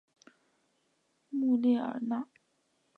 [1.29, 2.27] 穆列尔讷。